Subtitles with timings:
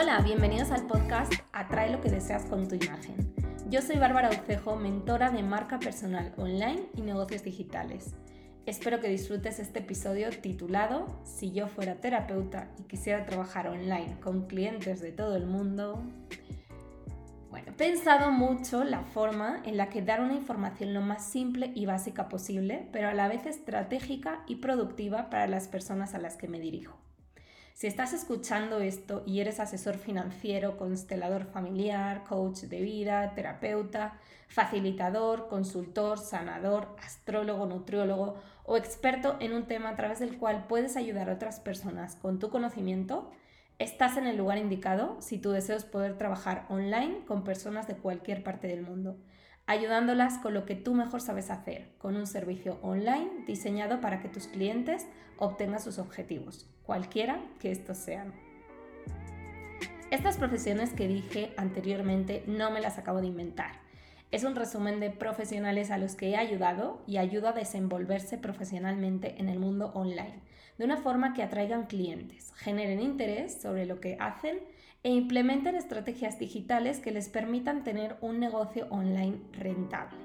[0.00, 3.34] Hola, bienvenidos al podcast Atrae lo que deseas con tu imagen.
[3.68, 8.14] Yo soy Bárbara Ucejo, mentora de marca personal online y negocios digitales.
[8.64, 14.46] Espero que disfrutes este episodio titulado Si yo fuera terapeuta y quisiera trabajar online con
[14.46, 16.00] clientes de todo el mundo.
[17.50, 21.72] Bueno, he pensado mucho la forma en la que dar una información lo más simple
[21.74, 26.36] y básica posible, pero a la vez estratégica y productiva para las personas a las
[26.36, 27.00] que me dirijo.
[27.78, 35.46] Si estás escuchando esto y eres asesor financiero, constelador familiar, coach de vida, terapeuta, facilitador,
[35.46, 41.30] consultor, sanador, astrólogo, nutriólogo o experto en un tema a través del cual puedes ayudar
[41.30, 43.30] a otras personas con tu conocimiento,
[43.78, 47.94] estás en el lugar indicado si tu deseo es poder trabajar online con personas de
[47.94, 49.18] cualquier parte del mundo
[49.68, 54.30] ayudándolas con lo que tú mejor sabes hacer, con un servicio online diseñado para que
[54.30, 58.32] tus clientes obtengan sus objetivos, cualquiera que estos sean.
[60.10, 63.72] Estas profesiones que dije anteriormente no me las acabo de inventar.
[64.30, 69.34] Es un resumen de profesionales a los que he ayudado y ayudo a desenvolverse profesionalmente
[69.38, 70.40] en el mundo online,
[70.78, 74.60] de una forma que atraigan clientes, generen interés sobre lo que hacen
[75.02, 80.18] e implementen estrategias digitales que les permitan tener un negocio online rentable.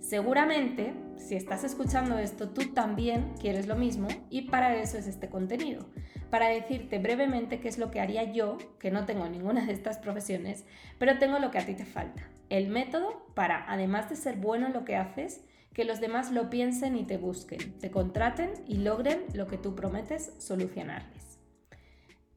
[0.00, 5.28] Seguramente, si estás escuchando esto, tú también quieres lo mismo y para eso es este
[5.28, 5.86] contenido,
[6.30, 9.98] para decirte brevemente qué es lo que haría yo, que no tengo ninguna de estas
[9.98, 10.64] profesiones,
[10.98, 14.66] pero tengo lo que a ti te falta, el método para, además de ser bueno
[14.66, 15.40] en lo que haces,
[15.72, 19.74] que los demás lo piensen y te busquen, te contraten y logren lo que tú
[19.74, 21.35] prometes solucionarles.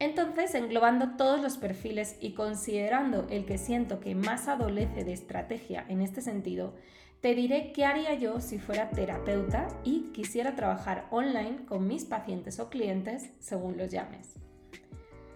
[0.00, 5.84] Entonces, englobando todos los perfiles y considerando el que siento que más adolece de estrategia
[5.88, 6.74] en este sentido,
[7.20, 12.58] te diré qué haría yo si fuera terapeuta y quisiera trabajar online con mis pacientes
[12.60, 14.36] o clientes según los llames.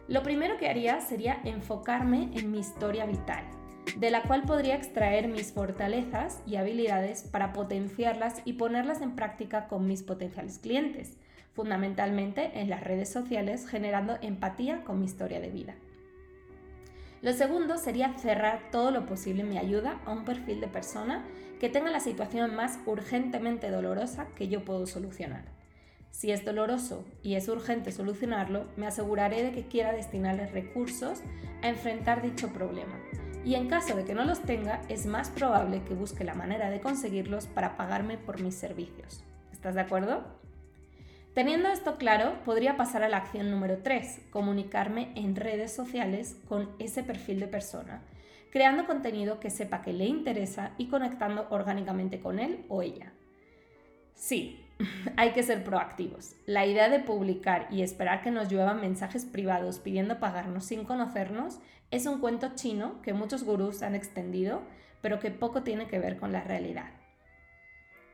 [0.08, 3.44] Lo primero que haría sería enfocarme en mi historia vital,
[3.98, 9.68] de la cual podría extraer mis fortalezas y habilidades para potenciarlas y ponerlas en práctica
[9.68, 11.18] con mis potenciales clientes
[11.54, 15.74] fundamentalmente en las redes sociales, generando empatía con mi historia de vida.
[17.22, 21.24] Lo segundo sería cerrar todo lo posible mi ayuda a un perfil de persona
[21.58, 25.44] que tenga la situación más urgentemente dolorosa que yo puedo solucionar.
[26.10, 31.22] Si es doloroso y es urgente solucionarlo, me aseguraré de que quiera destinarles recursos
[31.62, 33.00] a enfrentar dicho problema.
[33.44, 36.70] Y en caso de que no los tenga, es más probable que busque la manera
[36.70, 39.24] de conseguirlos para pagarme por mis servicios.
[39.52, 40.43] ¿Estás de acuerdo?
[41.34, 46.70] Teniendo esto claro, podría pasar a la acción número 3, comunicarme en redes sociales con
[46.78, 48.04] ese perfil de persona,
[48.52, 53.12] creando contenido que sepa que le interesa y conectando orgánicamente con él o ella.
[54.14, 54.64] Sí,
[55.16, 56.36] hay que ser proactivos.
[56.46, 61.58] La idea de publicar y esperar que nos lluevan mensajes privados pidiendo pagarnos sin conocernos
[61.90, 64.62] es un cuento chino que muchos gurús han extendido,
[65.02, 66.90] pero que poco tiene que ver con la realidad.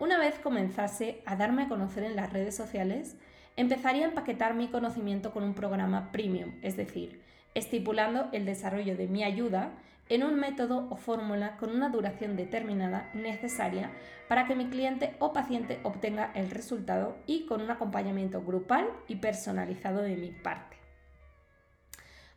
[0.01, 3.19] Una vez comenzase a darme a conocer en las redes sociales,
[3.57, 7.21] empezaría a empaquetar mi conocimiento con un programa premium, es decir,
[7.53, 9.73] estipulando el desarrollo de mi ayuda
[10.09, 13.91] en un método o fórmula con una duración determinada necesaria
[14.27, 19.17] para que mi cliente o paciente obtenga el resultado y con un acompañamiento grupal y
[19.17, 20.79] personalizado de mi parte.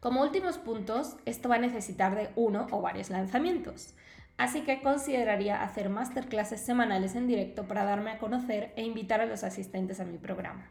[0.01, 3.95] Como últimos puntos, esto va a necesitar de uno o varios lanzamientos.
[4.37, 9.25] Así que consideraría hacer masterclasses semanales en directo para darme a conocer e invitar a
[9.25, 10.69] los asistentes a mi programa.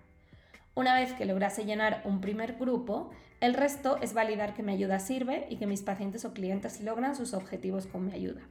[0.74, 4.98] Una vez que lograse llenar un primer grupo, el resto es validar que mi ayuda
[4.98, 8.42] sirve y que mis pacientes o clientes logran sus objetivos con mi ayuda.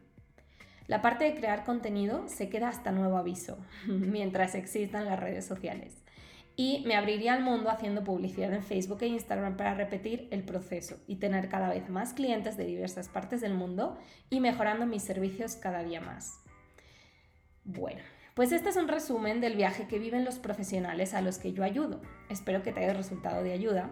[0.88, 3.58] La parte de crear contenido se queda hasta nuevo aviso,
[3.88, 6.01] mientras existan las redes sociales
[6.64, 10.96] y me abriría al mundo haciendo publicidad en Facebook e Instagram para repetir el proceso
[11.08, 13.98] y tener cada vez más clientes de diversas partes del mundo
[14.30, 16.40] y mejorando mis servicios cada día más.
[17.64, 18.02] Bueno,
[18.36, 21.64] pues este es un resumen del viaje que viven los profesionales a los que yo
[21.64, 22.00] ayudo.
[22.30, 23.90] Espero que te haya resultado de ayuda.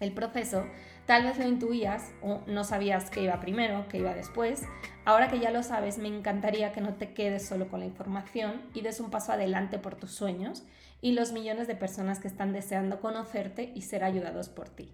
[0.00, 0.64] El proceso
[1.04, 4.62] tal vez lo intuías o no sabías qué iba primero, qué iba después.
[5.04, 8.62] Ahora que ya lo sabes, me encantaría que no te quedes solo con la información
[8.72, 10.64] y des un paso adelante por tus sueños
[11.02, 14.90] y los millones de personas que están deseando conocerte y ser ayudados por ti.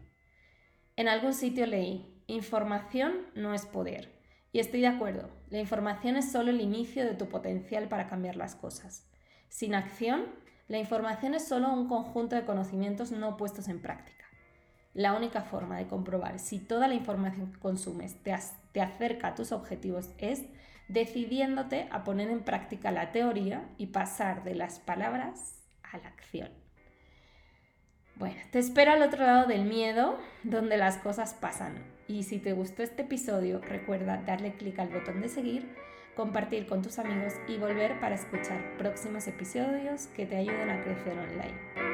[0.97, 4.11] En algún sitio leí, información no es poder.
[4.50, 8.35] Y estoy de acuerdo, la información es solo el inicio de tu potencial para cambiar
[8.35, 9.09] las cosas.
[9.49, 10.25] Sin acción,
[10.67, 14.25] la información es solo un conjunto de conocimientos no puestos en práctica.
[14.97, 18.35] La única forma de comprobar si toda la información que consumes te,
[18.73, 20.45] te acerca a tus objetivos es
[20.89, 26.49] decidiéndote a poner en práctica la teoría y pasar de las palabras a la acción.
[28.15, 31.75] Bueno, te espero al otro lado del miedo, donde las cosas pasan.
[32.09, 35.77] Y si te gustó este episodio, recuerda darle clic al botón de seguir,
[36.17, 41.19] compartir con tus amigos y volver para escuchar próximos episodios que te ayuden a crecer
[41.19, 41.86] online.